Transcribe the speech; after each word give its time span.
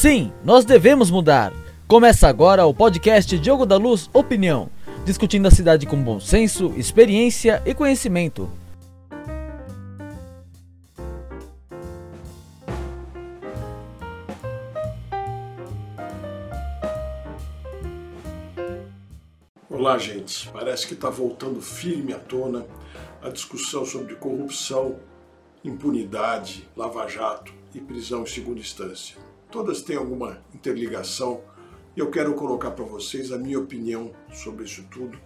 Sim, 0.00 0.32
nós 0.44 0.64
devemos 0.64 1.10
mudar. 1.10 1.52
Começa 1.88 2.28
agora 2.28 2.64
o 2.64 2.72
podcast 2.72 3.36
Diogo 3.36 3.66
da 3.66 3.76
Luz 3.76 4.08
Opinião, 4.14 4.70
discutindo 5.04 5.48
a 5.48 5.50
cidade 5.50 5.86
com 5.86 6.00
bom 6.00 6.20
senso, 6.20 6.72
experiência 6.76 7.60
e 7.66 7.74
conhecimento. 7.74 8.48
Olá, 19.68 19.98
gente. 19.98 20.48
Parece 20.50 20.86
que 20.86 20.94
está 20.94 21.10
voltando 21.10 21.60
firme 21.60 22.12
à 22.12 22.20
tona 22.20 22.64
a 23.20 23.30
discussão 23.30 23.84
sobre 23.84 24.14
corrupção, 24.14 25.00
impunidade, 25.64 26.68
lava-jato 26.76 27.52
e 27.74 27.80
prisão 27.80 28.22
em 28.22 28.26
segunda 28.26 28.60
instância. 28.60 29.27
Todas 29.50 29.82
têm 29.82 29.96
alguma 29.96 30.42
interligação 30.54 31.42
eu 31.98 32.10
quero 32.10 32.32
colocar 32.34 32.70
para 32.70 32.84
vocês 32.84 33.32
a 33.32 33.38
minha 33.38 33.58
opinião 33.58 34.12
sobre 34.32 34.64
isso 34.64 34.84
tudo 34.88 35.18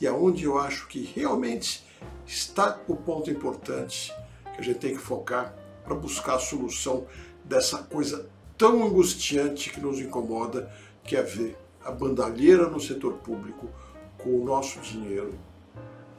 e 0.00 0.06
aonde 0.06 0.44
eu 0.44 0.58
acho 0.58 0.86
que 0.86 1.02
realmente 1.02 1.84
está 2.24 2.80
o 2.86 2.94
ponto 2.94 3.28
importante 3.28 4.14
que 4.54 4.60
a 4.60 4.62
gente 4.62 4.78
tem 4.78 4.94
que 4.94 5.00
focar 5.00 5.52
para 5.82 5.92
buscar 5.92 6.36
a 6.36 6.38
solução 6.38 7.04
dessa 7.44 7.82
coisa 7.82 8.30
tão 8.56 8.84
angustiante 8.84 9.70
que 9.70 9.80
nos 9.80 9.98
incomoda, 9.98 10.72
que 11.02 11.16
é 11.16 11.22
ver 11.22 11.58
a 11.84 11.90
bandalheira 11.90 12.68
no 12.68 12.78
setor 12.78 13.14
público 13.14 13.68
com 14.16 14.40
o 14.40 14.44
nosso 14.44 14.78
dinheiro 14.78 15.36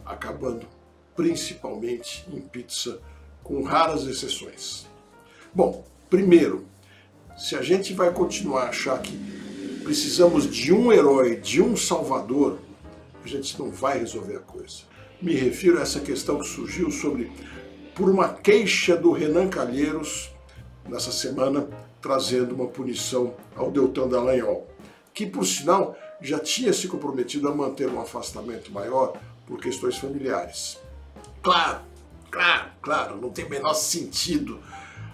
acabando 0.06 0.68
principalmente 1.16 2.26
em 2.30 2.42
pizza, 2.42 3.00
com 3.42 3.64
raras 3.64 4.06
exceções. 4.06 4.88
Bom, 5.54 5.86
primeiro, 6.10 6.66
se 7.42 7.56
a 7.56 7.62
gente 7.62 7.94
vai 7.94 8.12
continuar 8.12 8.66
a 8.66 8.70
achar 8.70 9.02
que 9.02 9.18
precisamos 9.84 10.48
de 10.48 10.72
um 10.72 10.92
herói, 10.92 11.38
de 11.38 11.60
um 11.60 11.76
salvador, 11.76 12.60
a 13.24 13.28
gente 13.28 13.58
não 13.58 13.72
vai 13.72 13.98
resolver 13.98 14.36
a 14.36 14.40
coisa. 14.40 14.84
Me 15.20 15.34
refiro 15.34 15.80
a 15.80 15.82
essa 15.82 16.00
questão 16.00 16.40
que 16.40 16.48
surgiu 16.48 16.92
sobre 16.92 17.32
por 17.96 18.10
uma 18.10 18.30
queixa 18.30 18.96
do 18.96 19.12
Renan 19.12 19.50
Calheiros 19.50 20.30
nessa 20.88 21.12
semana 21.12 21.68
trazendo 22.00 22.54
uma 22.54 22.68
punição 22.68 23.34
ao 23.56 23.72
Deltan 23.72 24.08
Dallagnol, 24.08 24.68
que 25.12 25.26
por 25.26 25.46
sinal 25.46 25.98
já 26.22 26.40
tinha 26.40 26.72
se 26.72 26.88
comprometido 26.88 27.48
a 27.48 27.56
manter 27.56 27.90
um 27.90 28.00
afastamento 28.00 28.72
maior 28.72 29.20
por 29.48 29.60
questões 29.60 29.98
familiares. 29.98 30.78
Claro, 31.42 31.82
claro, 32.30 32.70
claro, 32.82 33.18
não 33.20 33.32
tem 33.32 33.46
o 33.46 33.50
menor 33.50 33.74
sentido 33.74 34.60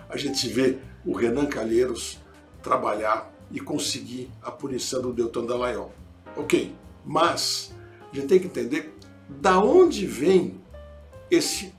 a 0.10 0.18
gente 0.18 0.48
ver 0.50 0.82
o 1.08 1.14
Renan 1.14 1.46
Calheiros 1.46 2.20
trabalhar 2.62 3.32
e 3.50 3.62
conseguir 3.62 4.30
a 4.44 4.52
punição 4.52 5.02
do 5.02 5.14
Deltan 5.14 5.46
Dallagnol. 5.46 5.94
Ok, 6.36 6.76
mas 7.06 7.74
a 8.12 8.16
gente 8.16 8.28
tem 8.28 8.40
que 8.40 8.48
entender 8.48 8.94
da 9.30 9.58
onde 9.58 10.06
vem 10.06 10.62
esse 11.32 11.74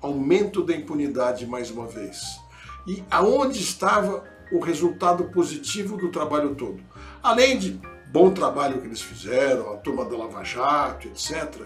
aumento 0.00 0.62
da 0.62 0.76
impunidade 0.76 1.46
mais 1.46 1.70
uma 1.70 1.86
vez. 1.86 2.38
E 2.86 3.02
aonde 3.10 3.60
estava 3.60 4.24
o 4.52 4.60
resultado 4.60 5.24
positivo 5.24 5.96
do 5.96 6.10
trabalho 6.10 6.54
todo. 6.54 6.80
Além 7.22 7.58
de 7.58 7.80
bom 8.12 8.30
trabalho 8.30 8.80
que 8.80 8.86
eles 8.86 9.00
fizeram, 9.00 9.72
a 9.72 9.76
turma 9.78 10.04
da 10.04 10.16
Lava 10.16 10.44
Jato, 10.44 11.08
etc., 11.08 11.62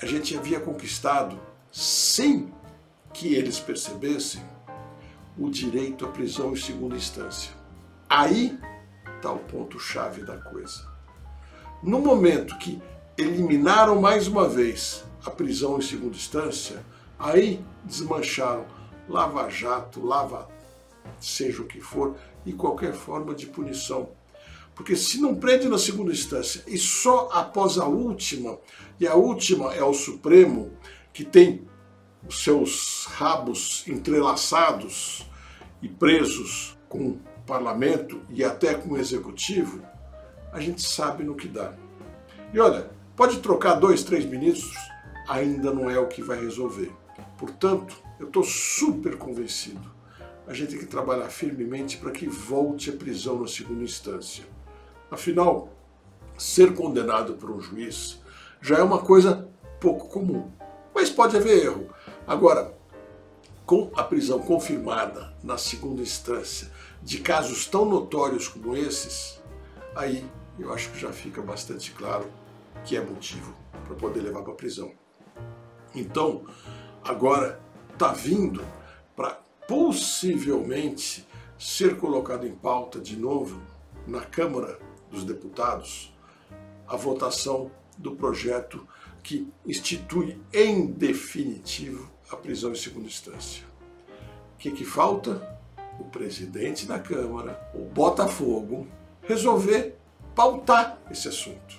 a 0.00 0.06
gente 0.06 0.36
havia 0.36 0.60
conquistado, 0.60 1.38
sem 1.70 2.52
que 3.12 3.34
eles 3.34 3.58
percebessem, 3.58 4.42
o 5.40 5.50
direito 5.50 6.04
à 6.04 6.08
prisão 6.08 6.52
em 6.52 6.56
segunda 6.56 6.94
instância. 6.94 7.52
Aí 8.08 8.56
está 9.16 9.32
o 9.32 9.38
ponto-chave 9.38 10.22
da 10.22 10.36
coisa. 10.36 10.86
No 11.82 11.98
momento 11.98 12.56
que 12.58 12.80
eliminaram 13.16 14.00
mais 14.00 14.28
uma 14.28 14.48
vez 14.48 15.04
a 15.24 15.30
prisão 15.30 15.78
em 15.78 15.82
segunda 15.82 16.14
instância, 16.14 16.84
aí 17.18 17.64
desmancharam 17.84 18.66
lava-jato, 19.08 20.04
lava 20.04 20.48
seja 21.18 21.62
o 21.62 21.66
que 21.66 21.80
for, 21.80 22.16
e 22.46 22.52
qualquer 22.52 22.92
forma 22.92 23.34
de 23.34 23.46
punição 23.46 24.10
porque 24.80 24.96
se 24.96 25.20
não 25.20 25.34
prende 25.34 25.68
na 25.68 25.76
segunda 25.76 26.10
instância 26.10 26.64
e 26.66 26.78
só 26.78 27.28
após 27.32 27.76
a 27.76 27.84
última, 27.84 28.58
e 28.98 29.06
a 29.06 29.14
última 29.14 29.74
é 29.74 29.84
o 29.84 29.92
Supremo, 29.92 30.72
que 31.12 31.22
tem 31.22 31.68
os 32.26 32.42
seus 32.42 33.06
rabos 33.10 33.84
entrelaçados 33.86 35.26
e 35.82 35.88
presos 35.88 36.78
com 36.88 37.08
o 37.08 37.20
parlamento 37.46 38.20
e 38.28 38.44
até 38.44 38.74
com 38.74 38.90
o 38.90 38.98
executivo, 38.98 39.82
a 40.52 40.60
gente 40.60 40.82
sabe 40.82 41.24
no 41.24 41.34
que 41.34 41.48
dá. 41.48 41.72
E 42.52 42.58
olha, 42.58 42.90
pode 43.16 43.38
trocar 43.38 43.74
dois, 43.74 44.02
três 44.02 44.24
ministros, 44.24 44.76
ainda 45.28 45.72
não 45.72 45.88
é 45.88 45.98
o 45.98 46.08
que 46.08 46.22
vai 46.22 46.40
resolver. 46.40 46.92
Portanto, 47.38 47.96
eu 48.18 48.26
estou 48.26 48.42
super 48.42 49.16
convencido. 49.16 49.90
A 50.46 50.52
gente 50.52 50.70
tem 50.70 50.78
que 50.80 50.86
trabalhar 50.86 51.28
firmemente 51.28 51.96
para 51.96 52.10
que 52.10 52.26
volte 52.26 52.90
a 52.90 52.92
prisão 52.92 53.40
na 53.40 53.46
segunda 53.46 53.84
instância. 53.84 54.44
Afinal, 55.10 55.72
ser 56.36 56.74
condenado 56.74 57.34
por 57.34 57.50
um 57.50 57.60
juiz 57.60 58.20
já 58.60 58.78
é 58.78 58.82
uma 58.82 58.98
coisa 58.98 59.48
pouco 59.80 60.08
comum, 60.08 60.50
mas 60.94 61.08
pode 61.08 61.36
haver 61.36 61.64
erro. 61.64 61.88
Agora, 62.26 62.74
com 63.70 63.88
a 63.94 64.02
prisão 64.02 64.40
confirmada 64.40 65.32
na 65.44 65.56
segunda 65.56 66.02
instância 66.02 66.72
de 67.00 67.20
casos 67.20 67.66
tão 67.68 67.84
notórios 67.84 68.48
como 68.48 68.76
esses, 68.76 69.40
aí 69.94 70.28
eu 70.58 70.74
acho 70.74 70.90
que 70.90 70.98
já 70.98 71.12
fica 71.12 71.40
bastante 71.40 71.92
claro 71.92 72.28
que 72.84 72.96
é 72.96 73.00
motivo 73.00 73.54
para 73.86 73.94
poder 73.94 74.22
levar 74.22 74.42
para 74.42 74.54
a 74.54 74.56
prisão. 74.56 74.90
Então, 75.94 76.44
agora 77.04 77.60
está 77.92 78.12
vindo 78.12 78.60
para 79.14 79.40
possivelmente 79.68 81.24
ser 81.56 81.96
colocado 81.96 82.48
em 82.48 82.56
pauta 82.56 82.98
de 82.98 83.16
novo 83.16 83.62
na 84.04 84.22
Câmara 84.22 84.80
dos 85.12 85.22
Deputados 85.22 86.12
a 86.88 86.96
votação 86.96 87.70
do 87.96 88.16
projeto 88.16 88.84
que 89.22 89.46
institui 89.64 90.40
em 90.52 90.86
definitivo 90.88 92.10
a 92.30 92.36
prisão 92.36 92.72
em 92.72 92.76
segunda 92.76 93.06
instância. 93.06 93.64
O 94.54 94.58
que, 94.58 94.70
que 94.70 94.84
falta? 94.84 95.58
O 95.98 96.04
presidente 96.04 96.86
da 96.86 96.98
Câmara, 96.98 97.60
o 97.74 97.84
Botafogo, 97.84 98.86
resolver 99.22 99.96
pautar 100.34 100.98
esse 101.10 101.28
assunto. 101.28 101.78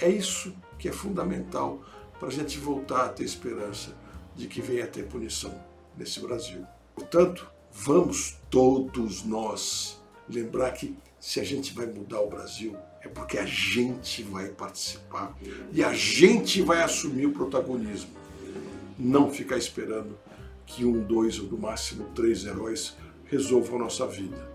É 0.00 0.08
isso 0.08 0.54
que 0.78 0.88
é 0.88 0.92
fundamental 0.92 1.80
para 2.18 2.28
a 2.28 2.32
gente 2.32 2.58
voltar 2.58 3.06
a 3.06 3.08
ter 3.08 3.24
esperança 3.24 3.94
de 4.36 4.46
que 4.46 4.60
venha 4.60 4.84
a 4.84 4.88
ter 4.88 5.04
punição 5.04 5.52
nesse 5.96 6.20
Brasil. 6.20 6.64
Portanto, 6.94 7.50
vamos 7.72 8.36
todos 8.48 9.24
nós 9.24 10.00
lembrar 10.28 10.70
que 10.72 10.96
se 11.18 11.40
a 11.40 11.44
gente 11.44 11.74
vai 11.74 11.86
mudar 11.86 12.20
o 12.20 12.28
Brasil, 12.28 12.76
é 13.02 13.08
porque 13.08 13.38
a 13.38 13.46
gente 13.46 14.22
vai 14.22 14.48
participar 14.48 15.36
e 15.72 15.82
a 15.82 15.92
gente 15.92 16.62
vai 16.62 16.82
assumir 16.82 17.26
o 17.26 17.32
protagonismo. 17.32 18.19
Não 19.02 19.30
ficar 19.30 19.56
esperando 19.56 20.18
que 20.66 20.84
um, 20.84 21.00
dois 21.00 21.38
ou 21.38 21.46
no 21.46 21.56
máximo 21.56 22.04
três 22.14 22.44
heróis 22.44 22.94
resolvam 23.24 23.76
a 23.76 23.84
nossa 23.84 24.06
vida. 24.06 24.46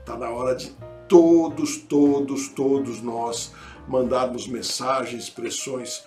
Está 0.00 0.16
na 0.16 0.28
hora 0.30 0.56
de 0.56 0.74
todos, 1.06 1.76
todos, 1.76 2.48
todos 2.48 3.00
nós 3.00 3.52
mandarmos 3.86 4.48
mensagens, 4.48 5.30
pressões 5.30 6.02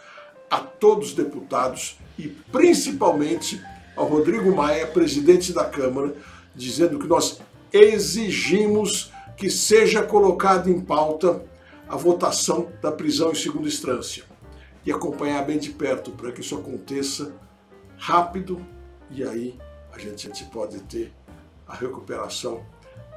a 0.49 0.59
todos 0.59 1.09
os 1.09 1.15
deputados 1.15 1.97
e 2.19 2.27
principalmente 2.27 3.63
ao 3.95 4.05
Rodrigo 4.05 4.53
Maia, 4.53 4.87
presidente 4.87 5.53
da 5.53 5.63
Câmara, 5.63 6.13
dizendo 6.53 6.99
que 6.99 7.07
nós 7.07 7.39
exigimos 7.71 9.13
que 9.37 9.49
seja 9.49 10.03
colocado 10.03 10.69
em 10.69 10.81
pauta 10.81 11.41
a 11.87 11.95
votação 11.95 12.69
da 12.81 12.91
prisão 12.91 13.31
em 13.31 13.35
segunda 13.35 13.69
instância 13.69 14.25
e 14.85 14.91
acompanhar 14.91 15.45
bem 15.45 15.57
de 15.57 15.69
perto 15.69 16.11
para 16.11 16.33
que 16.33 16.41
isso 16.41 16.55
aconteça 16.55 17.33
rápido 18.01 18.65
e 19.11 19.23
aí 19.23 19.59
a 19.93 19.99
gente, 19.99 20.27
a 20.27 20.33
gente 20.33 20.49
pode 20.49 20.79
ter 20.81 21.13
a 21.67 21.75
recuperação 21.75 22.65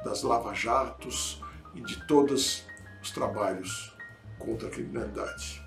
das 0.03 0.21
lava-jatos 0.21 1.41
e 1.73 1.81
de 1.81 2.05
todos 2.05 2.63
os 3.01 3.09
trabalhos 3.09 3.95
contra 4.37 4.67
a 4.67 4.71
criminalidade. 4.71 5.59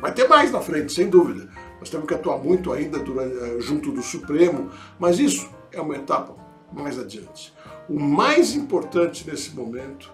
Vai 0.00 0.14
ter 0.14 0.28
mais 0.28 0.52
na 0.52 0.60
frente, 0.60 0.92
sem 0.92 1.10
dúvida. 1.10 1.48
Nós 1.80 1.90
temos 1.90 2.06
que 2.06 2.14
atuar 2.14 2.38
muito 2.38 2.72
ainda 2.72 3.00
durante, 3.00 3.36
eh, 3.36 3.60
junto 3.60 3.90
do 3.90 4.02
Supremo, 4.02 4.70
mas 5.00 5.18
isso 5.18 5.50
é 5.72 5.80
uma 5.80 5.96
etapa 5.96 6.36
mais 6.72 6.96
adiante. 6.96 7.52
O 7.88 7.98
mais 7.98 8.54
importante 8.54 9.28
nesse 9.28 9.50
momento 9.50 10.12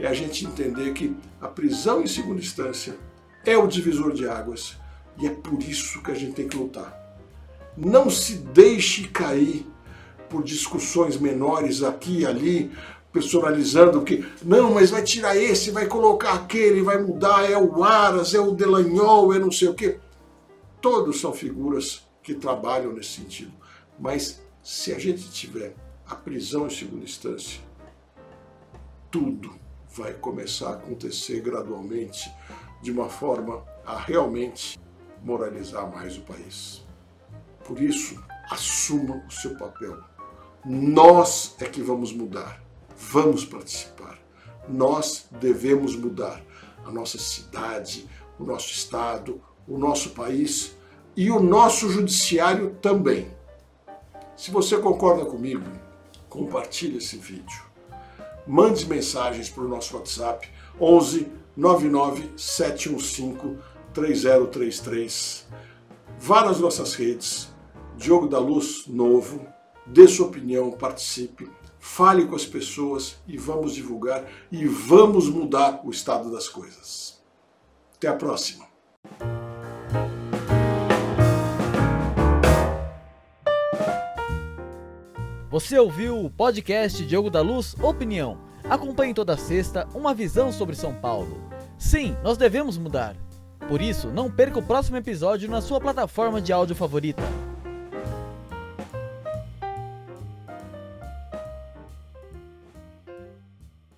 é 0.00 0.06
a 0.06 0.14
gente 0.14 0.46
entender 0.46 0.94
que 0.94 1.14
a 1.42 1.48
prisão 1.48 2.00
em 2.00 2.06
segunda 2.06 2.40
instância 2.40 2.96
é 3.44 3.56
o 3.58 3.66
divisor 3.66 4.14
de 4.14 4.26
águas 4.26 4.78
e 5.18 5.26
é 5.26 5.30
por 5.30 5.62
isso 5.62 6.02
que 6.02 6.10
a 6.10 6.14
gente 6.14 6.32
tem 6.32 6.48
que 6.48 6.56
lutar. 6.56 7.01
Não 7.76 8.10
se 8.10 8.34
deixe 8.34 9.08
cair 9.08 9.66
por 10.28 10.42
discussões 10.42 11.16
menores 11.16 11.82
aqui 11.82 12.20
e 12.20 12.26
ali, 12.26 12.72
personalizando 13.12 14.02
que 14.02 14.24
não, 14.42 14.72
mas 14.72 14.90
vai 14.90 15.02
tirar 15.02 15.36
esse, 15.36 15.70
vai 15.70 15.86
colocar 15.86 16.32
aquele, 16.32 16.82
vai 16.82 17.00
mudar, 17.00 17.50
é 17.50 17.56
o 17.56 17.84
Aras, 17.84 18.34
é 18.34 18.40
o 18.40 18.52
Delanhol, 18.52 19.34
é 19.34 19.38
não 19.38 19.52
sei 19.52 19.68
o 19.68 19.74
quê. 19.74 19.98
Todos 20.80 21.20
são 21.20 21.32
figuras 21.32 22.06
que 22.22 22.34
trabalham 22.34 22.92
nesse 22.92 23.20
sentido. 23.20 23.52
Mas 23.98 24.42
se 24.62 24.92
a 24.92 24.98
gente 24.98 25.30
tiver 25.30 25.74
a 26.06 26.14
prisão 26.14 26.66
em 26.66 26.70
segunda 26.70 27.04
instância, 27.04 27.60
tudo 29.10 29.54
vai 29.94 30.14
começar 30.14 30.70
a 30.70 30.74
acontecer 30.74 31.40
gradualmente 31.40 32.32
de 32.82 32.90
uma 32.90 33.08
forma 33.08 33.62
a 33.84 33.98
realmente 33.98 34.78
moralizar 35.22 35.90
mais 35.90 36.16
o 36.16 36.22
país. 36.22 36.82
Por 37.64 37.80
isso, 37.80 38.22
assuma 38.50 39.22
o 39.26 39.30
seu 39.30 39.56
papel. 39.56 39.98
Nós 40.64 41.54
é 41.60 41.64
que 41.64 41.82
vamos 41.82 42.12
mudar. 42.12 42.62
Vamos 42.96 43.44
participar. 43.44 44.18
Nós 44.68 45.26
devemos 45.30 45.96
mudar 45.96 46.42
a 46.84 46.90
nossa 46.90 47.18
cidade, 47.18 48.08
o 48.38 48.44
nosso 48.44 48.70
estado, 48.70 49.40
o 49.66 49.78
nosso 49.78 50.10
país 50.10 50.76
e 51.16 51.30
o 51.30 51.40
nosso 51.40 51.90
judiciário 51.90 52.76
também. 52.80 53.30
Se 54.36 54.50
você 54.50 54.76
concorda 54.78 55.24
comigo, 55.24 55.64
compartilhe 56.28 56.98
esse 56.98 57.16
vídeo. 57.16 57.62
Mande 58.46 58.86
mensagens 58.86 59.48
para 59.48 59.62
o 59.62 59.68
nosso 59.68 59.96
WhatsApp 59.96 60.48
11 60.80 61.30
99 61.56 62.32
715 62.36 63.58
3033. 63.92 65.46
Vá 66.18 66.44
nas 66.44 66.58
nossas 66.58 66.94
redes, 66.94 67.51
Diogo 68.02 68.26
da 68.26 68.40
Luz 68.40 68.88
Novo, 68.88 69.46
dê 69.86 70.08
sua 70.08 70.26
opinião, 70.26 70.72
participe, 70.72 71.48
fale 71.78 72.26
com 72.26 72.34
as 72.34 72.44
pessoas 72.44 73.22
e 73.28 73.38
vamos 73.38 73.72
divulgar 73.72 74.28
e 74.50 74.66
vamos 74.66 75.28
mudar 75.28 75.80
o 75.84 75.90
estado 75.90 76.28
das 76.28 76.48
coisas. 76.48 77.22
Até 77.94 78.08
a 78.08 78.14
próxima! 78.14 78.66
Você 85.48 85.78
ouviu 85.78 86.24
o 86.24 86.28
podcast 86.28 87.06
Diogo 87.06 87.30
da 87.30 87.40
Luz 87.40 87.76
Opinião. 87.80 88.36
Acompanhe 88.64 89.14
toda 89.14 89.36
sexta 89.36 89.86
uma 89.94 90.12
visão 90.12 90.50
sobre 90.50 90.74
São 90.74 90.92
Paulo. 90.92 91.40
Sim, 91.78 92.16
nós 92.24 92.36
devemos 92.36 92.76
mudar. 92.76 93.14
Por 93.68 93.80
isso, 93.80 94.08
não 94.08 94.28
perca 94.28 94.58
o 94.58 94.66
próximo 94.66 94.96
episódio 94.96 95.48
na 95.48 95.60
sua 95.60 95.80
plataforma 95.80 96.40
de 96.40 96.52
áudio 96.52 96.74
favorita. 96.74 97.22